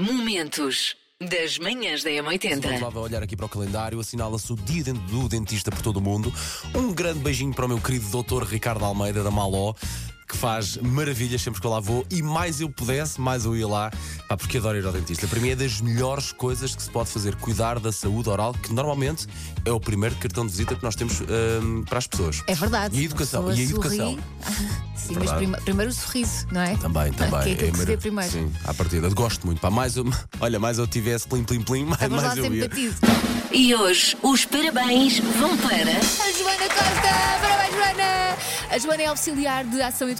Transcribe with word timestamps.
Momentos 0.00 0.96
das 1.20 1.58
manhãs 1.58 2.02
da 2.02 2.08
Vamos 2.10 2.40
M80. 2.40 2.80
lá 2.80 3.00
olhar 3.02 3.22
aqui 3.22 3.36
para 3.36 3.44
o 3.44 3.48
calendário, 3.50 4.00
assinala-se 4.00 4.50
o 4.50 4.56
dia 4.56 4.94
do 4.94 5.28
dentista 5.28 5.70
por 5.70 5.82
todo 5.82 5.98
o 5.98 6.00
mundo. 6.00 6.32
Um 6.74 6.90
grande 6.90 7.18
beijinho 7.18 7.52
para 7.52 7.66
o 7.66 7.68
meu 7.68 7.78
querido 7.78 8.08
doutor 8.08 8.44
Ricardo 8.44 8.82
Almeida 8.82 9.22
da 9.22 9.30
Maló, 9.30 9.74
que 10.30 10.36
faz 10.36 10.76
maravilhas 10.76 11.42
sempre 11.42 11.60
que 11.60 11.66
eu 11.66 11.70
lá 11.70 11.80
vou. 11.80 12.06
E 12.08 12.22
mais 12.22 12.60
eu 12.60 12.70
pudesse, 12.70 13.20
mais 13.20 13.44
eu 13.44 13.56
ia 13.56 13.66
lá, 13.66 13.90
pá, 14.28 14.36
porque 14.36 14.58
adoro 14.58 14.78
ir 14.78 14.86
ao 14.86 14.92
dentista. 14.92 15.26
Para 15.26 15.40
mim 15.40 15.50
é 15.50 15.56
das 15.56 15.80
melhores 15.80 16.30
coisas 16.32 16.74
que 16.74 16.82
se 16.82 16.88
pode 16.90 17.10
fazer, 17.10 17.34
cuidar 17.36 17.80
da 17.80 17.90
saúde 17.90 18.28
oral, 18.28 18.54
que 18.54 18.72
normalmente 18.72 19.26
é 19.64 19.72
o 19.72 19.80
primeiro 19.80 20.14
cartão 20.16 20.44
de 20.46 20.52
visita 20.52 20.76
que 20.76 20.82
nós 20.82 20.94
temos 20.94 21.20
hum, 21.20 21.82
para 21.88 21.98
as 21.98 22.06
pessoas. 22.06 22.42
É 22.46 22.54
verdade. 22.54 22.96
E 22.96 23.00
a 23.00 23.04
educação. 23.04 23.44
pessoa 23.44 23.58
E 23.58 23.66
a 23.66 23.70
educação. 23.70 24.18
Sim, 24.94 25.16
mas 25.18 25.32
prima- 25.32 25.58
primeiro 25.58 25.90
o 25.90 25.94
sorriso, 25.94 26.46
não 26.52 26.60
é? 26.60 26.76
Também, 26.76 27.12
também. 27.12 27.42
Que 27.42 27.48
é 27.50 27.52
aquilo 27.54 27.72
que 27.72 27.78
se 27.78 27.84
vê 27.86 27.96
primeiro. 27.96 28.30
Sim, 28.30 28.52
à 28.64 28.72
partida. 28.74 29.08
Gosto 29.08 29.44
muito. 29.46 29.60
Pá, 29.60 29.70
mais 29.70 29.96
eu, 29.96 30.04
olha, 30.40 30.60
mais 30.60 30.78
eu 30.78 30.86
tivesse 30.86 31.26
plim, 31.26 31.42
plim, 31.42 31.62
plim, 31.62 31.84
mais, 31.86 32.00
Vamos 32.02 32.22
lá 32.22 32.28
mais 32.28 32.38
eu 32.38 32.54
ia. 32.54 32.68
batido. 32.68 32.94
E 33.50 33.74
hoje 33.74 34.16
os 34.22 34.44
parabéns 34.44 35.18
vão 35.18 35.56
para. 35.56 35.72
A 35.72 36.32
Joana 36.32 36.68
Costa! 36.68 37.40
Parabéns, 37.40 37.74
Joana! 37.74 38.36
A 38.70 38.78
Joana 38.78 39.02
é 39.02 39.06
auxiliar 39.06 39.64
de 39.64 39.82
ação 39.82 40.08
educativa, 40.08 40.19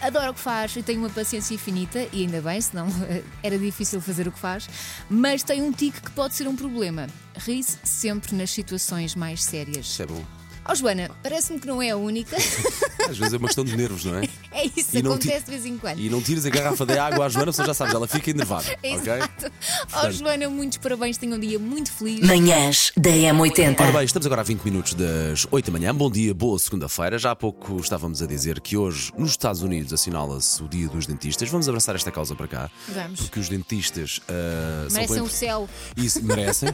adora 0.00 0.30
o 0.30 0.34
que 0.34 0.40
faz 0.40 0.76
e 0.76 0.82
tem 0.82 0.98
uma 0.98 1.10
paciência 1.10 1.54
infinita, 1.54 2.06
e 2.12 2.22
ainda 2.22 2.40
bem, 2.40 2.60
senão 2.60 2.86
era 3.42 3.58
difícil 3.58 4.00
fazer 4.00 4.26
o 4.28 4.32
que 4.32 4.38
faz, 4.38 4.68
mas 5.08 5.42
tem 5.42 5.62
um 5.62 5.72
tique 5.72 6.00
que 6.00 6.10
pode 6.10 6.34
ser 6.34 6.48
um 6.48 6.56
problema. 6.56 7.06
Ri-se 7.36 7.78
sempre 7.84 8.34
nas 8.34 8.50
situações 8.50 9.14
mais 9.14 9.44
sérias. 9.44 9.86
Isso 9.86 10.02
é 10.02 10.06
bom. 10.06 10.37
Oh, 10.70 10.74
Joana, 10.74 11.10
parece-me 11.22 11.58
que 11.58 11.66
não 11.66 11.80
é 11.82 11.90
a 11.90 11.96
única. 11.96 12.36
Às 13.08 13.16
vezes 13.16 13.32
é 13.32 13.36
uma 13.38 13.46
questão 13.48 13.64
de 13.64 13.74
nervos, 13.74 14.04
não 14.04 14.18
é? 14.18 14.28
É 14.58 14.64
isso, 14.64 14.98
E 14.98 15.02
não 15.02 15.12
acontece 15.12 15.38
ti- 15.38 15.44
de 15.44 15.50
vez 15.52 15.66
em 15.66 15.78
quando. 15.78 16.00
E 16.00 16.10
não 16.10 16.20
tires 16.20 16.44
a 16.44 16.50
garrafa 16.50 16.84
de 16.84 16.98
água 16.98 17.26
à 17.26 17.28
Joana, 17.28 17.52
você 17.52 17.64
já 17.64 17.72
sabes, 17.72 17.94
ela 17.94 18.08
fica 18.08 18.30
enervada. 18.30 18.64
Exato. 18.82 19.46
Oh, 19.46 19.86
Portanto- 19.92 20.12
Joana, 20.14 20.48
muitos 20.50 20.78
parabéns, 20.78 21.16
tenha 21.16 21.36
um 21.36 21.38
dia 21.38 21.60
muito 21.60 21.92
feliz. 21.92 22.26
Manhãs 22.26 22.90
da 22.96 23.08
Ora 23.10 23.18
M80. 23.18 23.92
bem, 23.92 24.04
estamos 24.04 24.26
agora 24.26 24.40
a 24.40 24.44
20 24.44 24.62
minutos 24.64 24.94
das 24.94 25.46
8 25.48 25.70
da 25.70 25.78
manhã. 25.78 25.94
Bom 25.94 26.10
dia, 26.10 26.34
boa 26.34 26.58
segunda-feira. 26.58 27.18
Já 27.20 27.30
há 27.30 27.36
pouco 27.36 27.78
estávamos 27.78 28.20
a 28.20 28.26
dizer 28.26 28.60
que 28.60 28.76
hoje, 28.76 29.12
nos 29.16 29.30
Estados 29.30 29.62
Unidos, 29.62 29.92
assinala-se 29.92 30.60
o 30.60 30.66
Dia 30.68 30.88
dos 30.88 31.06
Dentistas. 31.06 31.48
Vamos 31.48 31.68
abraçar 31.68 31.94
esta 31.94 32.10
causa 32.10 32.34
para 32.34 32.48
cá. 32.48 32.70
Vamos. 32.88 33.20
Porque 33.20 33.38
os 33.38 33.48
dentistas 33.48 34.20
são 34.26 34.92
Merecem 34.96 35.16
bem- 35.18 35.24
o 35.24 35.30
céu. 35.30 35.68
Isso, 35.96 36.20
merecem. 36.24 36.70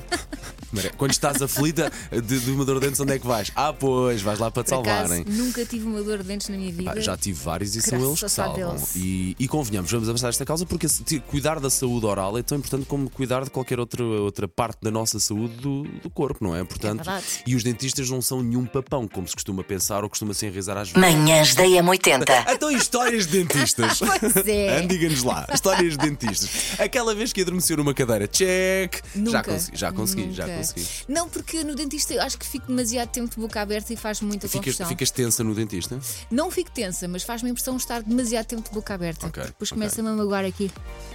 Mere- 0.73 0.91
Quando 0.97 1.11
estás 1.13 1.43
aflita 1.43 1.93
de, 2.11 2.41
de 2.41 2.51
uma 2.51 2.65
dor 2.65 2.81
de 2.81 2.87
dentes, 2.87 2.99
onde 3.01 3.13
é 3.13 3.19
que 3.19 3.27
vais? 3.27 3.53
Ah, 3.55 3.75
pois, 3.85 4.23
vais 4.23 4.39
lá 4.39 4.51
para 4.51 4.63
te 4.63 4.71
Por 4.71 4.81
acaso, 4.81 5.09
salvarem. 5.09 5.25
nunca 5.27 5.65
tive 5.65 5.85
uma 5.85 6.03
dor 6.03 6.19
de 6.19 6.25
dentes 6.25 6.49
na 6.49 6.57
minha 6.57 6.73
vida. 6.73 7.01
Já 7.01 7.17
tive 7.17 7.39
vários 7.43 7.77
e 7.77 7.83
são 7.83 7.99
Graças 7.99 8.09
eles 8.09 8.21
que 8.21 8.29
salvam. 8.29 8.77
E, 8.97 9.37
e 9.39 9.49
convenhamos, 9.49 9.91
vamos 9.91 10.09
avançar 10.09 10.29
esta 10.29 10.45
causa 10.45 10.65
porque 10.65 10.87
cuidar 11.29 11.61
da 11.61 11.71
saúde 11.71 12.07
oral 12.07 12.39
é 12.39 12.43
tão 12.43 12.59
importante 12.59 12.87
como 12.87 13.11
cuidar 13.11 13.45
de 13.45 13.51
qualquer 13.51 13.79
outra, 13.79 14.03
outra 14.03 14.49
parte 14.49 14.79
da 14.83 14.91
nossa 14.91 15.21
saúde 15.21 15.55
do, 15.57 15.83
do 15.83 16.11
corpo, 16.11 16.43
não 16.43 16.57
é? 16.57 16.65
Portanto, 16.65 17.05
verdade. 17.05 17.25
e 17.47 17.55
os 17.55 17.63
dentistas 17.63 18.09
não 18.09 18.23
são 18.23 18.43
nenhum 18.43 18.65
papão, 18.65 19.07
como 19.07 19.27
se 19.29 19.35
costuma 19.35 19.63
pensar 19.63 20.03
ou 20.03 20.09
costuma 20.09 20.33
se 20.35 20.47
enraizar 20.47 20.77
às 20.77 20.91
vezes. 20.91 21.01
Manhãs 21.01 21.55
da 21.55 21.65
M80. 21.65 22.25
Então, 22.55 22.71
histórias 22.71 23.27
de 23.27 23.43
dentistas. 23.43 24.01
Pois 24.05 24.37
é. 24.47 24.81
Diga-nos 24.87 25.23
lá, 25.23 25.47
histórias 25.53 25.97
de 25.97 25.99
dentistas. 25.99 26.79
Aquela 26.79 27.15
vez 27.15 27.33
que 27.33 27.41
adormeceu 27.41 27.77
numa 27.77 27.93
cadeira, 27.93 28.29
check. 28.29 29.03
Nunca. 29.15 29.33
Já 29.33 29.43
consegui, 29.43 29.77
já 29.77 29.93
consegui, 29.93 30.33
já 30.33 30.49
consegui. 30.49 30.87
Não, 31.09 31.29
porque 31.29 31.65
no 31.65 31.75
dentista 31.75 32.15
eu 32.15 32.23
acho 32.23 32.39
que 32.39 32.47
fico 32.47 32.67
demasiado 32.69 33.09
tempo 33.09 33.35
de 33.35 33.41
boca 33.41 33.61
aberta 33.61 33.74
e 33.93 33.97
faz 33.97 34.21
muita 34.21 34.47
Ficas, 34.49 34.65
confusão. 34.67 34.89
ficas 34.89 35.11
tensa 35.11 35.43
no 35.45 35.55
dentista? 35.55 35.99
Não 36.31 36.51
fico 36.51 36.71
tensa, 36.71 37.09
mas 37.09 37.23
faz-me 37.23 37.49
a 37.49 37.53
impressão 37.53 37.77
de 37.77 37.83
estar 37.83 38.03
demasiado 38.03 38.47
tempo 38.47 38.69
de 38.69 38.75
boca 38.75 38.95
aberta. 38.95 39.27
Ok, 39.27 39.43
Depois 39.43 39.71
ok. 39.73 39.79
começa-me 39.81 40.09
a 40.09 40.13
magoar 40.13 40.45
aqui, 40.45 40.71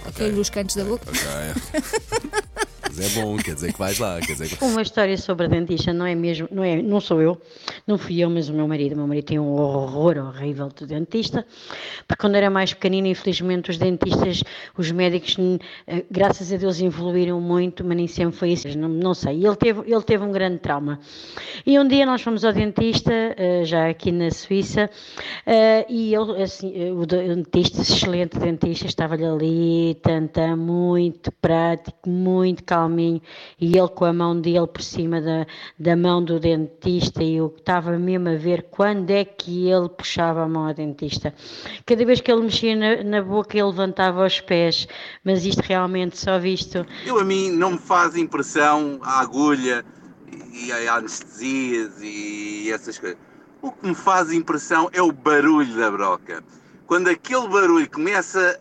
aqui 0.06 0.24
nos 0.30 0.50
cantos 0.50 0.76
da 0.76 0.84
boca. 0.84 1.06
É 3.00 3.08
bom, 3.20 3.36
quer 3.36 3.54
dizer 3.54 3.72
que 3.72 3.78
vais 3.78 3.98
lá, 3.98 4.20
quer 4.20 4.32
dizer 4.32 4.48
que. 4.48 4.62
Uma 4.64 4.82
história 4.82 5.16
sobre 5.16 5.46
a 5.46 5.48
dentista, 5.48 5.92
não 5.92 6.04
é 6.04 6.14
mesmo, 6.14 6.48
não, 6.50 6.62
é, 6.62 6.82
não 6.82 7.00
sou 7.00 7.22
eu, 7.22 7.40
não 7.86 7.96
fui 7.96 8.20
eu, 8.20 8.28
mas 8.28 8.48
o 8.48 8.52
meu 8.52 8.68
marido. 8.68 8.92
O 8.92 8.96
meu 8.96 9.06
marido 9.06 9.24
tem 9.24 9.38
um 9.38 9.52
horror 9.52 10.18
horrível 10.18 10.68
de 10.68 10.86
dentista, 10.86 11.46
porque 12.06 12.20
quando 12.20 12.34
era 12.34 12.50
mais 12.50 12.74
pequenino, 12.74 13.06
infelizmente, 13.06 13.70
os 13.70 13.78
dentistas, 13.78 14.42
os 14.76 14.90
médicos, 14.90 15.36
eh, 15.86 16.04
graças 16.10 16.52
a 16.52 16.56
Deus, 16.56 16.80
evoluíram 16.80 17.40
muito, 17.40 17.84
mas 17.84 17.96
nem 17.96 18.06
sempre 18.06 18.36
foi 18.36 18.50
isso. 18.50 18.68
Não, 18.76 18.88
não 18.88 19.14
sei. 19.14 19.44
Ele 19.44 19.56
teve, 19.56 19.80
ele 19.90 20.02
teve 20.02 20.24
um 20.24 20.32
grande 20.32 20.58
trauma. 20.58 21.00
E 21.64 21.78
um 21.78 21.88
dia 21.88 22.04
nós 22.04 22.20
fomos 22.20 22.44
ao 22.44 22.52
dentista, 22.52 23.12
eh, 23.12 23.64
já 23.64 23.88
aqui 23.88 24.12
na 24.12 24.30
Suíça, 24.30 24.90
eh, 25.46 25.86
e 25.88 26.14
ele, 26.14 26.42
assim, 26.42 26.90
o 26.92 27.06
dentista, 27.06 27.80
excelente 27.80 28.38
dentista, 28.38 28.86
estava-lhe 28.86 29.24
ali, 29.24 29.94
tanta, 30.02 30.54
muito 30.56 31.32
prático, 31.32 32.08
muito 32.08 32.64
e 32.98 33.76
ele 33.76 33.88
com 33.88 34.04
a 34.04 34.12
mão 34.12 34.40
dele 34.40 34.66
por 34.66 34.82
cima 34.82 35.20
da, 35.20 35.46
da 35.78 35.96
mão 35.96 36.22
do 36.24 36.40
dentista, 36.40 37.22
e 37.22 37.36
eu 37.36 37.54
estava 37.56 37.98
mesmo 37.98 38.28
a 38.28 38.34
ver 38.36 38.64
quando 38.70 39.10
é 39.10 39.24
que 39.24 39.68
ele 39.68 39.88
puxava 39.88 40.42
a 40.42 40.48
mão 40.48 40.66
ao 40.66 40.74
dentista. 40.74 41.34
Cada 41.86 42.04
vez 42.04 42.20
que 42.20 42.30
ele 42.30 42.42
mexia 42.42 42.74
na, 42.76 43.02
na 43.04 43.22
boca, 43.22 43.56
ele 43.56 43.66
levantava 43.66 44.24
os 44.24 44.40
pés, 44.40 44.88
mas 45.24 45.44
isto 45.44 45.60
realmente 45.60 46.18
só 46.18 46.38
visto 46.38 46.86
Eu 47.04 47.18
a 47.18 47.24
mim 47.24 47.50
não 47.50 47.72
me 47.72 47.78
faz 47.78 48.16
impressão 48.16 48.98
a 49.02 49.20
agulha 49.20 49.84
e 50.52 50.72
a 50.72 50.94
anestesias 50.94 51.92
e 52.00 52.70
essas 52.72 52.98
coisas. 52.98 53.18
O 53.62 53.72
que 53.72 53.86
me 53.86 53.94
faz 53.94 54.32
impressão 54.32 54.88
é 54.92 55.02
o 55.02 55.12
barulho 55.12 55.76
da 55.76 55.90
broca. 55.90 56.42
Quando 56.86 57.08
aquele 57.08 57.46
barulho 57.48 57.88
começa 57.90 58.58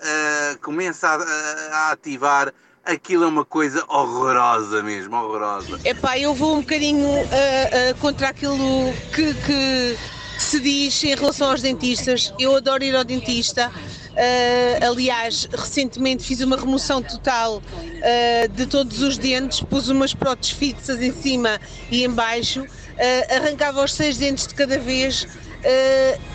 a, 0.53 0.57
começa 0.57 1.07
a- 1.07 1.75
a 1.87 1.91
ativar, 1.91 2.53
aquilo 2.91 3.23
é 3.23 3.27
uma 3.27 3.45
coisa 3.45 3.83
horrorosa 3.87 4.81
mesmo, 4.83 5.15
horrorosa. 5.15 5.79
Epá, 5.85 6.17
eu 6.17 6.33
vou 6.33 6.57
um 6.57 6.61
bocadinho 6.61 7.07
ah, 7.07 7.91
ah, 7.91 7.93
contra 7.99 8.29
aquilo 8.29 8.91
que, 9.13 9.33
que 9.33 9.97
se 10.37 10.59
diz 10.59 11.03
em 11.03 11.15
relação 11.15 11.51
aos 11.51 11.61
dentistas. 11.61 12.33
Eu 12.39 12.55
adoro 12.55 12.83
ir 12.83 12.95
ao 12.95 13.03
dentista. 13.03 13.71
Ah, 14.17 14.87
aliás, 14.87 15.47
recentemente 15.51 16.23
fiz 16.23 16.41
uma 16.41 16.57
remoção 16.57 17.01
total 17.01 17.61
ah, 17.75 18.47
de 18.47 18.65
todos 18.65 19.01
os 19.01 19.17
dentes, 19.17 19.61
pus 19.61 19.87
umas 19.87 20.13
próteses 20.13 20.51
fixas 20.51 21.01
em 21.01 21.13
cima 21.13 21.59
e 21.91 22.03
em 22.03 22.09
baixo, 22.09 22.65
ah, 22.97 23.35
arrancava 23.35 23.83
os 23.83 23.93
seis 23.93 24.17
dentes 24.17 24.47
de 24.47 24.55
cada 24.55 24.77
vez. 24.79 25.27
ah, 25.63 26.28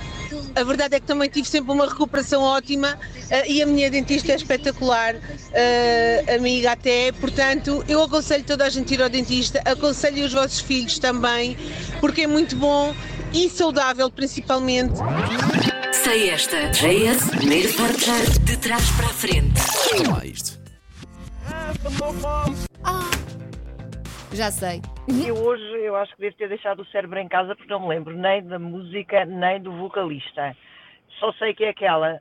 a 0.55 0.63
verdade 0.63 0.97
é 0.97 1.01
que 1.01 1.07
também 1.07 1.29
tive 1.29 1.49
sempre 1.49 1.73
uma 1.73 1.87
recuperação 1.87 2.43
ótima 2.43 2.99
eh, 3.31 3.51
e 3.51 3.63
a 3.63 3.67
minha 3.67 3.91
dentista 3.91 4.33
é 4.33 4.37
espetacular, 4.37 5.17
eh, 5.53 6.25
amiga 6.37 6.73
até. 6.73 7.13
Portanto, 7.13 7.85
eu 7.89 8.03
aconselho 8.03 8.45
toda 8.45 8.65
a 8.65 8.71
gente 8.71 8.95
ir 8.95 9.03
ao 9.03 9.09
dentista, 9.09 9.61
aconselho 9.65 10.25
os 10.25 10.33
vossos 10.33 10.61
filhos 10.61 10.99
também, 10.99 11.57
porque 12.01 12.23
é 12.23 12.27
muito 12.27 12.57
bom 12.57 12.95
e 13.33 13.49
saudável 13.49 14.11
principalmente. 14.11 14.95
Sei 16.05 16.31
esta. 16.31 16.69
JS, 16.69 17.31
primeiro 17.31 17.73
de 18.43 18.57
trás 18.59 18.91
para 18.91 19.07
a 19.07 19.11
frente. 19.11 19.61
Já 24.35 24.51
sei. 24.51 24.83
Eu 25.25 25.37
hoje 25.37 25.63
eu 25.63 25.95
acho 25.95 26.13
que 26.17 26.23
devo 26.23 26.37
ter 26.37 26.49
deixado 26.49 26.83
o 26.83 26.87
cérebro 26.87 27.21
em 27.21 27.29
casa 27.29 27.55
porque 27.55 27.73
não 27.73 27.79
me 27.79 27.89
lembro 27.89 28.17
nem 28.17 28.43
da 28.43 28.59
música 28.59 29.25
nem 29.25 29.63
do 29.63 29.71
vocalista. 29.73 30.57
Só 31.21 31.33
sei 31.35 31.55
que 31.55 31.65
é 31.65 31.69
aquela. 31.69 32.21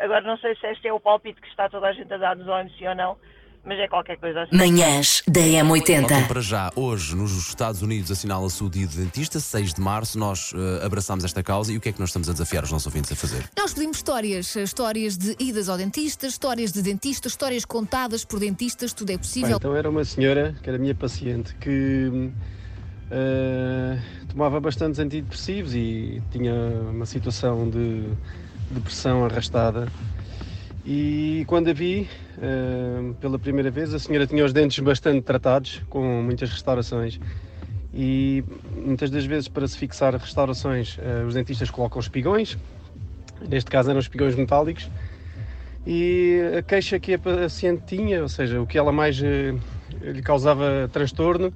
Agora 0.00 0.20
não 0.22 0.36
sei 0.38 0.56
se 0.56 0.66
este 0.66 0.88
é 0.88 0.92
o 0.92 0.98
palpite 0.98 1.40
que 1.40 1.46
está 1.46 1.68
toda 1.68 1.86
a 1.86 1.92
gente 1.92 2.12
a 2.12 2.16
dar 2.16 2.34
nos 2.34 2.48
OMC 2.48 2.88
ou 2.88 2.94
não 2.96 3.16
mas 3.64 3.78
é 3.78 3.88
qualquer 3.88 4.18
coisa 4.18 4.42
assim. 4.42 4.56
Manhãs 4.56 5.22
da 5.26 5.40
Então, 5.40 5.68
M80. 5.68 6.28
para 6.28 6.40
já, 6.40 6.70
hoje 6.76 7.14
nos 7.16 7.32
Estados 7.48 7.80
Unidos 7.82 8.10
assinala-se 8.10 8.62
o 8.62 8.68
dia 8.68 8.86
do 8.86 8.94
dentista, 8.96 9.40
6 9.40 9.74
de 9.74 9.80
março. 9.80 10.18
Nós 10.18 10.52
eh, 10.54 10.84
abraçamos 10.84 11.24
esta 11.24 11.42
causa 11.42 11.72
e 11.72 11.76
o 11.76 11.80
que 11.80 11.88
é 11.88 11.92
que 11.92 12.00
nós 12.00 12.10
estamos 12.10 12.28
a 12.28 12.32
desafiar 12.32 12.62
os 12.64 12.70
nossos 12.70 12.86
ouvintes 12.86 13.10
a 13.12 13.16
fazer? 13.16 13.48
Nós 13.58 13.72
pedimos 13.72 13.96
histórias, 13.98 14.54
histórias 14.56 15.16
de 15.16 15.34
idas 15.38 15.68
ao 15.68 15.76
dentista, 15.76 16.26
histórias 16.26 16.72
de 16.72 16.82
dentistas, 16.82 17.32
histórias 17.32 17.64
contadas 17.64 18.24
por 18.24 18.38
dentistas, 18.38 18.92
tudo 18.92 19.10
é 19.10 19.12
Bem, 19.14 19.18
possível. 19.18 19.56
então 19.56 19.74
era 19.74 19.88
uma 19.88 20.04
senhora, 20.04 20.54
que 20.62 20.68
era 20.68 20.78
minha 20.78 20.94
paciente, 20.94 21.54
que 21.56 21.70
hum, 22.12 22.32
eh, 23.10 23.98
tomava 24.28 24.60
bastantes 24.60 24.98
antidepressivos 25.00 25.74
e 25.74 26.22
tinha 26.30 26.52
uma 26.90 27.06
situação 27.06 27.68
de 27.70 28.04
depressão 28.70 29.24
arrastada. 29.24 29.88
E 30.86 31.44
quando 31.46 31.70
a 31.70 31.72
vi 31.72 32.08
eh, 32.40 33.14
pela 33.18 33.38
primeira 33.38 33.70
vez, 33.70 33.94
a 33.94 33.98
senhora 33.98 34.26
tinha 34.26 34.44
os 34.44 34.52
dentes 34.52 34.78
bastante 34.80 35.22
tratados, 35.22 35.80
com 35.88 36.22
muitas 36.22 36.50
restaurações. 36.50 37.18
E 37.92 38.44
muitas 38.76 39.08
das 39.08 39.24
vezes, 39.24 39.48
para 39.48 39.66
se 39.66 39.78
fixar 39.78 40.14
restaurações, 40.14 40.98
eh, 41.00 41.24
os 41.24 41.34
dentistas 41.34 41.70
colocam 41.70 42.00
espigões, 42.00 42.58
neste 43.48 43.70
caso 43.70 43.90
eram 43.90 44.00
espigões 44.00 44.34
metálicos. 44.34 44.90
E 45.86 46.40
a 46.58 46.62
queixa 46.62 46.98
que 46.98 47.14
a 47.14 47.18
paciente 47.18 47.84
tinha, 47.86 48.20
ou 48.20 48.28
seja, 48.28 48.60
o 48.60 48.66
que 48.66 48.76
ela 48.76 48.92
mais 48.92 49.22
eh, 49.22 49.54
lhe 50.02 50.22
causava 50.22 50.88
transtorno, 50.92 51.50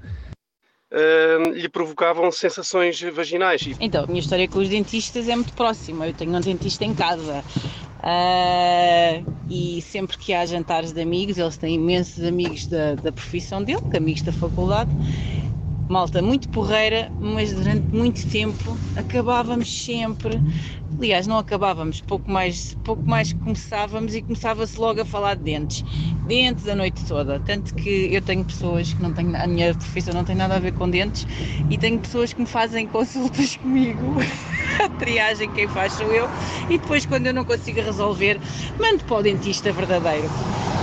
ah, 0.90 1.50
lhe 1.50 1.68
provocavam 1.68 2.30
sensações 2.32 3.00
vaginais. 3.12 3.62
Então, 3.78 4.04
a 4.04 4.06
minha 4.06 4.20
história 4.20 4.48
com 4.48 4.58
os 4.58 4.68
dentistas 4.68 5.28
é 5.28 5.36
muito 5.36 5.52
próxima. 5.52 6.06
Eu 6.06 6.14
tenho 6.14 6.34
um 6.34 6.40
dentista 6.40 6.84
em 6.84 6.94
casa. 6.94 7.44
Ah, 8.02 9.24
e 9.48 9.82
sempre 9.82 10.16
que 10.18 10.32
há 10.32 10.44
jantares 10.46 10.92
de 10.92 11.00
amigos, 11.00 11.38
eles 11.38 11.56
têm 11.58 11.74
imensos 11.76 12.22
amigos 12.24 12.66
da, 12.68 12.96
da 12.96 13.12
profissão 13.12 13.62
dele, 13.64 13.80
amigos 13.94 14.22
da 14.22 14.32
faculdade. 14.32 14.94
Malta 15.90 16.20
muito 16.20 16.50
porreira, 16.50 17.10
mas 17.18 17.54
durante 17.54 17.86
muito 17.94 18.26
tempo 18.28 18.82
acabávamos 18.94 19.70
sempre. 19.84 20.42
Aliás, 20.98 21.26
não 21.26 21.38
acabávamos, 21.38 22.00
pouco 22.02 22.30
mais, 22.30 22.74
pouco 22.82 23.08
mais 23.08 23.32
começávamos 23.32 24.14
e 24.14 24.22
começava-se 24.22 24.78
logo 24.80 25.00
a 25.00 25.04
falar 25.06 25.36
de 25.36 25.44
dentes. 25.44 25.84
Dentes 26.24 26.66
a 26.68 26.74
noite 26.74 27.04
toda. 27.06 27.40
Tanto 27.40 27.74
que 27.74 27.88
eu 28.12 28.20
tenho 28.22 28.44
pessoas 28.44 28.92
que 28.92 29.00
não 29.02 29.12
têm, 29.14 29.34
a 29.36 29.46
minha 29.46 29.74
profissão 29.74 30.12
não 30.14 30.24
tem 30.24 30.36
nada 30.36 30.56
a 30.56 30.60
ver 30.60 30.72
com 30.72 30.90
dentes 30.90 31.24
e 31.70 31.78
tenho 31.78 32.00
pessoas 32.00 32.32
que 32.34 32.40
me 32.40 32.46
fazem 32.48 32.86
consultas 32.88 33.56
comigo. 33.58 34.16
A 34.84 34.88
triagem 34.88 35.50
quem 35.52 35.66
faz 35.68 35.92
sou 35.94 36.12
eu 36.12 36.28
e 36.70 36.78
depois 36.78 37.04
quando 37.04 37.26
eu 37.26 37.34
não 37.34 37.44
consigo 37.44 37.80
resolver, 37.80 38.40
mando 38.78 39.04
para 39.04 39.16
o 39.16 39.22
dentista 39.22 39.72
verdadeiro. 39.72 40.28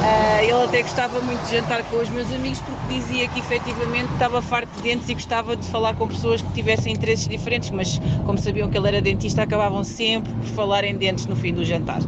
Ah, 0.07 0.43
ele 0.43 0.51
até 0.51 0.81
gostava 0.83 1.19
muito 1.21 1.41
de 1.45 1.51
jantar 1.55 1.81
com 1.83 1.97
os 1.97 2.09
meus 2.09 2.31
amigos 2.31 2.59
porque 2.59 2.93
dizia 2.99 3.27
que 3.27 3.39
efetivamente 3.39 4.11
estava 4.13 4.41
farto 4.41 4.69
de 4.77 4.83
dentes 4.83 5.09
e 5.09 5.13
gostava 5.13 5.55
de 5.55 5.65
falar 5.69 5.95
com 5.95 6.07
pessoas 6.07 6.41
que 6.41 6.51
tivessem 6.53 6.93
interesses 6.93 7.27
diferentes, 7.27 7.71
mas 7.71 7.99
como 8.25 8.37
sabiam 8.37 8.69
que 8.69 8.77
ele 8.77 8.87
era 8.87 9.01
dentista, 9.01 9.41
acabavam 9.43 9.83
sempre 9.83 10.31
por 10.33 10.45
falar 10.49 10.83
em 10.83 10.95
dentes 10.95 11.25
no 11.25 11.35
fim 11.35 11.53
do 11.53 11.63
jantar. 11.65 12.01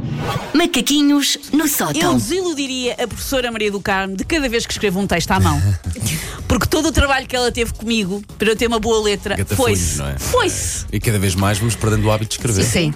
Macaquinhos 0.54 1.38
no 1.54 1.62
Eu 1.63 1.68
sótão. 1.68 2.16
desiludiria 2.16 2.94
a 3.01 3.07
professora 3.07 3.51
Maria 3.51 3.72
do 3.72 3.80
Carmo 3.80 4.16
de 4.16 4.25
cada 4.25 4.48
vez 4.50 4.66
que 4.66 4.74
escrevo 4.74 5.00
um 5.00 5.07
texto 5.07 5.31
à 5.31 5.39
mão. 5.39 5.60
Porque 6.57 6.68
todo 6.69 6.88
o 6.88 6.92
trabalho 6.92 7.27
que 7.27 7.36
ela 7.36 7.51
teve 7.51 7.71
comigo 7.71 8.19
para 8.38 8.50
eu 8.50 8.56
ter 8.56 8.65
uma 8.65 8.80
boa 8.80 9.00
letra 9.04 9.36
Gatafolhos, 9.36 9.80
foi-se. 9.98 10.01
é? 10.01 10.18
Foi-se. 10.18 10.86
E 10.92 11.00
cada 11.00 11.19
vez 11.19 11.36
mais 11.36 11.59
vamos 11.59 11.75
perdendo 11.75 12.06
o 12.07 12.12
hábito 12.12 12.30
de 12.30 12.36
escrever. 12.36 12.63
Sim. 12.63 12.92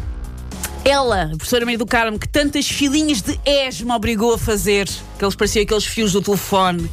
Ela, 0.84 1.26
a 1.26 1.38
professora 1.38 1.64
Maria 1.64 1.78
do 1.78 1.86
Carmo, 1.86 2.18
que 2.18 2.28
tantas 2.28 2.68
filinhas 2.68 3.22
de 3.22 3.40
ES 3.46 3.82
me 3.82 3.92
obrigou 3.92 4.34
a 4.34 4.38
fazer, 4.40 4.88
que 5.20 5.24
eles 5.24 5.36
pareciam 5.36 5.62
aqueles 5.62 5.86
fios 5.86 6.12
do 6.12 6.24
telefone. 6.24 6.90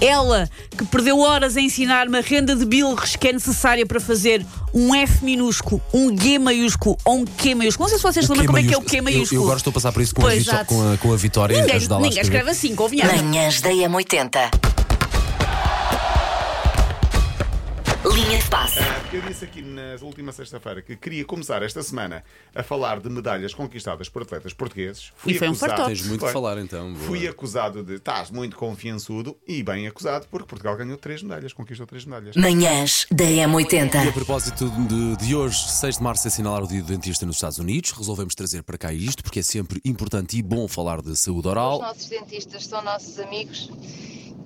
Ela, 0.00 0.50
que 0.76 0.84
perdeu 0.86 1.20
horas 1.20 1.56
a 1.56 1.60
ensinar-me 1.60 2.18
a 2.18 2.20
renda 2.20 2.56
de 2.56 2.64
bilres 2.64 3.14
que 3.14 3.28
é 3.28 3.32
necessária 3.32 3.86
para 3.86 4.00
fazer 4.00 4.44
um 4.74 4.92
F 4.92 5.24
minúsculo, 5.24 5.80
um 5.94 6.18
G 6.20 6.36
maiúsculo 6.40 6.96
ou 7.04 7.18
um 7.18 7.24
Q 7.24 7.54
maiúsculo. 7.54 7.84
Não 7.84 7.90
sei 7.90 7.98
se 7.98 8.02
vocês 8.02 8.28
lembram 8.28 8.46
como 8.46 8.58
é 8.58 8.62
que 8.64 8.74
é 8.74 8.76
o. 8.76 8.82
Q 8.82 8.96
Eu- 8.96 9.02
maiúsculo. 9.04 9.40
Eu, 9.40 9.44
agora 9.44 9.58
estou 9.58 9.70
a 9.70 9.74
passar 9.74 9.92
por 9.92 10.02
isso 10.02 10.12
com, 10.16 10.22
Pois, 10.22 10.48
a, 10.48 10.52
Vitó- 10.58 10.64
com, 10.64 10.92
a, 10.92 10.96
com 10.98 11.12
a 11.12 11.16
Vitória 11.16 11.54
e 11.54 11.60
Ninguém, 11.60 11.76
a 11.76 12.00
ninguém 12.00 12.20
escreve 12.20 12.50
assim, 12.50 12.74
convenhamos. 12.74 13.22
Manhãs 13.22 13.60
da 13.60 13.70
M80. 13.70 14.77
Linha 18.04 18.38
de 18.38 18.48
passe. 18.48 18.78
Eu 19.12 19.20
disse 19.22 19.44
aqui 19.44 19.60
na 19.60 19.96
última 20.02 20.30
sexta-feira 20.30 20.80
que 20.80 20.94
queria 20.94 21.24
começar 21.24 21.62
esta 21.62 21.82
semana 21.82 22.22
a 22.54 22.62
falar 22.62 23.00
de 23.00 23.10
medalhas 23.10 23.52
conquistadas 23.52 24.08
por 24.08 24.22
atletas 24.22 24.52
portugueses. 24.52 25.12
E 25.26 25.34
foi 25.34 25.48
um 25.48 25.54
fartote. 25.54 25.88
Tens 25.88 26.06
muito 26.06 26.20
Foi. 26.20 26.28
que 26.28 26.32
falar 26.32 26.58
então. 26.58 26.92
boa. 26.92 27.04
Fui 27.06 27.26
acusado 27.26 27.82
de 27.82 27.94
estás 27.94 28.30
muito 28.30 28.56
confiançudo 28.56 29.36
e 29.46 29.62
bem 29.64 29.88
acusado 29.88 30.26
porque 30.30 30.46
Portugal 30.46 30.76
ganhou 30.76 30.96
três 30.96 31.22
medalhas, 31.22 31.52
conquistou 31.52 31.86
três 31.86 32.04
medalhas. 32.04 32.36
Manhãs 32.36 33.06
da 33.10 33.24
E 33.24 33.42
a 33.42 33.48
M80. 33.48 34.12
propósito 34.12 34.70
de, 34.70 35.16
de 35.16 35.34
hoje, 35.34 35.68
6 35.68 35.96
de 35.96 36.02
março, 36.02 36.26
é 36.26 36.28
assinalar 36.28 36.62
o 36.62 36.68
Dia 36.68 36.80
do 36.82 36.86
Dentista 36.86 37.26
nos 37.26 37.36
Estados 37.36 37.58
Unidos, 37.58 37.90
resolvemos 37.90 38.34
trazer 38.34 38.62
para 38.62 38.78
cá 38.78 38.92
isto, 38.92 39.24
porque 39.24 39.40
é 39.40 39.42
sempre 39.42 39.80
importante 39.84 40.36
e 40.38 40.42
bom 40.42 40.68
falar 40.68 41.02
de 41.02 41.16
saúde 41.16 41.48
Os 41.48 41.52
oral. 41.52 41.80
nossos 41.80 42.08
dentistas 42.08 42.64
são 42.66 42.80
nossos 42.82 43.18
amigos 43.18 43.70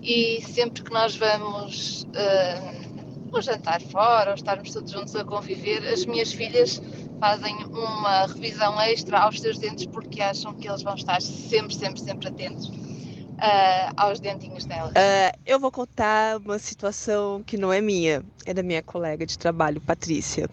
e 0.03 0.43
sempre 0.55 0.83
que 0.83 0.91
nós 0.91 1.15
vamos 1.17 2.03
uh, 2.05 2.92
ou 3.32 3.40
jantar 3.40 3.81
fora 3.81 4.31
ou 4.31 4.34
estarmos 4.34 4.73
todos 4.73 4.90
juntos 4.90 5.17
a 5.17 5.25
conviver, 5.25 5.87
as 5.88 6.05
minhas 6.05 6.32
filhas 6.32 6.81
fazem 7.19 7.56
uma 7.67 8.26
revisão 8.26 8.81
extra 8.82 9.20
aos 9.20 9.40
seus 9.40 9.58
dentes 9.58 9.87
porque 9.87 10.20
acham 10.20 10.55
que 10.55 10.69
eles 10.69 10.82
vão 10.82 10.94
estar 10.94 11.20
sempre, 11.23 11.75
sempre, 11.75 12.00
sempre 12.00 12.29
atentos 12.29 12.69
uh, 12.69 13.93
aos 13.96 14.20
dentinhos 14.20 14.64
delas. 14.67 14.93
Ah, 14.94 15.32
eu 15.46 15.58
vou 15.58 15.70
contar 15.70 16.38
uma 16.38 16.58
situação 16.58 17.43
que 17.43 17.56
não 17.56 17.73
é 17.73 17.81
minha, 17.81 18.23
é 18.44 18.52
da 18.52 18.62
minha 18.62 18.82
colega 18.82 19.25
de 19.25 19.38
trabalho, 19.38 19.81
Patrícia. 19.81 20.49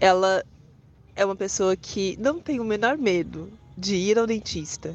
Ela 0.00 0.44
é 1.14 1.24
uma 1.24 1.36
pessoa 1.36 1.76
que 1.76 2.16
não 2.18 2.40
tem 2.40 2.60
o 2.60 2.64
menor 2.64 2.98
medo 2.98 3.50
de 3.76 3.94
ir 3.94 4.18
ao 4.18 4.26
dentista. 4.26 4.94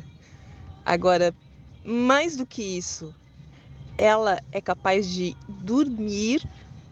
Agora, 0.85 1.33
mais 1.83 2.35
do 2.35 2.45
que 2.45 2.61
isso, 2.61 3.13
ela 3.97 4.39
é 4.51 4.61
capaz 4.61 5.09
de 5.09 5.35
dormir 5.47 6.41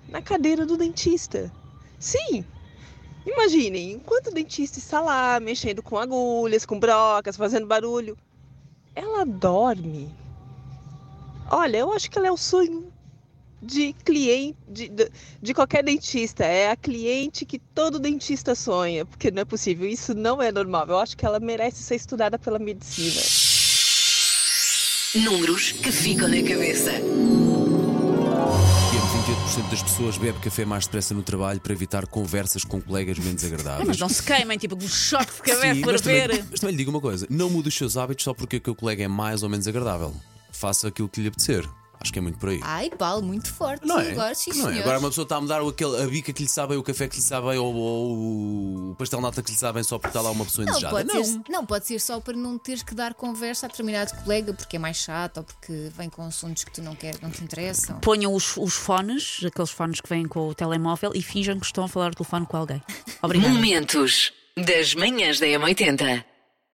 na 0.10 0.22
cadeira 0.22 0.66
do 0.66 0.78
dentista. 0.78 1.52
Sim! 2.00 2.44
Imaginem, 3.26 3.94
enquanto 3.94 4.28
o 4.28 4.34
dentista 4.34 4.80
está 4.80 5.02
lá, 5.02 5.40
mexendo 5.40 5.84
com 5.84 5.98
agulhas, 5.98 6.66
com 6.66 6.80
brocas, 6.80 7.38
fazendo 7.38 7.68
barulho, 7.68 8.18
ela 8.96 9.26
dorme. 9.26 10.10
Olha, 11.52 11.78
eu 11.78 11.94
acho 11.94 12.10
que 12.10 12.18
ela 12.18 12.28
é 12.28 12.32
o 12.32 12.38
sonho 12.38 12.92
de 13.62 13.94
cliente, 14.06 14.58
de, 14.68 15.12
de, 15.42 15.54
qualquer 15.54 15.84
dentista. 15.84 16.46
É 16.46 16.72
a 16.72 16.76
cliente 16.76 17.46
que 17.46 17.60
todo 17.60 18.00
dentista 18.00 18.56
sonha, 18.56 19.06
porque 19.06 19.30
não 19.32 19.42
é 19.42 19.46
possível. 19.46 19.88
Isso 19.88 20.14
não 20.14 20.42
é 20.42 20.52
normal. 20.52 20.88
Eu 20.88 20.98
acho 20.98 21.18
que 21.18 21.26
ela 21.26 21.40
merece 21.40 21.84
ser 21.84 21.96
estudada 21.96 22.40
pela 22.40 22.58
medicina. 22.58 23.22
Números 25.26 25.72
que 25.72 25.92
ficam 25.92 26.28
na 26.28 26.42
cabeça. 26.42 26.92
E 29.60 29.62
28% 29.62 29.70
das 29.70 29.84
pessoas 29.84 30.18
bebe 30.18 30.40
café 30.40 30.64
mais 30.64 30.86
depressa 30.86 31.14
no 31.14 31.22
trabalho 31.22 31.60
para 31.60 31.74
evitar 31.74 32.08
conversas 32.08 32.64
com 32.64 32.80
colegas 32.82 33.20
menos 33.20 33.44
agradáveis. 33.44 33.88
Mas 33.88 34.00
não 34.00 34.08
se 34.08 34.24
queimem, 34.24 34.58
tipo, 34.58 34.76
um 34.76 34.88
choque 34.88 35.34
de 35.36 35.42
cabeça 35.42 35.76
Sim, 35.76 35.82
por 35.82 35.92
mas 35.92 36.02
também, 36.02 36.28
ver. 36.28 36.46
mas 36.50 36.60
também 36.60 36.76
lhe 36.76 36.78
digo 36.78 36.92
uma 36.92 37.02
coisa: 37.02 37.28
não 37.30 37.50
mude 37.50 37.68
os 37.68 37.76
seus 37.76 37.98
hábitos 37.98 38.24
só 38.24 38.34
porque 38.34 38.62
o 38.70 38.76
colega 38.76 39.04
é 39.04 39.08
mais 39.08 39.44
ou 39.44 39.50
menos 39.50 39.68
agradável. 39.68 40.14
Faça 40.52 40.88
aquilo 40.88 41.10
que 41.10 41.22
lhe 41.22 41.28
apetecer. 41.28 41.68
Acho 42.02 42.14
que 42.14 42.20
é 42.20 42.22
muito 42.22 42.38
por 42.40 42.50
aí. 42.50 42.60
Ai, 42.64 42.90
Paulo, 42.90 43.22
muito 43.22 43.52
forte. 43.54 43.86
Não 43.86 44.00
é? 44.00 44.12
Agora, 44.12 44.34
sim, 44.34 44.52
não 44.54 44.70
é? 44.70 44.80
Agora 44.80 45.00
uma 45.00 45.10
pessoa 45.10 45.24
está 45.24 45.36
a 45.36 45.42
mudar 45.42 45.62
o- 45.62 45.68
aquele, 45.70 46.02
a 46.02 46.08
bica 46.08 46.32
que 46.32 46.44
lhe 46.44 46.50
sabe, 46.50 46.76
o 46.78 46.82
café 46.84 47.08
que 47.10 47.18
lhe 47.18 47.22
sabe, 47.22 47.58
ou, 47.58 47.76
ou 47.76 48.92
o 48.92 48.96
pastel 48.96 49.20
nata 49.20 49.44
que 49.44 49.52
lhe 49.52 49.58
sabem 49.58 49.84
só 49.84 49.98
porque 49.98 50.10
está 50.10 50.22
lá 50.22 50.32
uma 50.32 50.46
pessoa 50.46 50.66
Não 50.66 50.72
indesejada. 50.78 51.06
pode, 51.06 51.28
Ser, 51.28 51.42
não, 51.50 51.66
pode 51.66 51.88
ser 51.88 52.00
só 52.00 52.20
para 52.22 52.38
não 52.38 52.58
teres 52.58 52.84
que 52.84 52.96
dar 52.96 53.14
conversa 53.14 53.66
a 53.66 53.70
determinado 53.70 54.14
colega 54.24 54.54
porque 54.54 54.78
é 54.78 54.80
mais 54.80 54.98
chato 54.98 55.38
ou 55.38 55.44
porque 55.44 55.90
vem 55.98 56.10
com 56.10 56.24
assuntos 56.26 56.64
que 56.64 56.72
tu 56.72 56.82
não 56.82 56.96
queres, 56.96 57.20
não 57.20 57.30
te 57.30 57.44
interessam. 57.44 58.00
Ponham 58.00 58.34
os, 58.34 58.56
os 58.56 58.74
fones, 58.76 59.42
aqueles 59.46 59.70
fones 59.72 60.00
que 60.00 60.08
vêm 60.08 60.26
com 60.26 60.48
o 60.48 60.56
telemóvel, 60.56 61.12
e 61.14 61.22
finjam 61.22 61.60
que 61.60 61.66
estão 61.66 61.84
a 61.84 61.88
falar 61.90 62.08
ao 62.08 62.14
telefone 62.14 62.46
com 62.46 62.56
alguém. 62.58 62.82
Obrigada. 63.22 63.54
Momentos 63.54 64.32
das 64.58 64.96
manhãs 64.96 65.40
da 65.40 65.48
M80. 65.48 66.24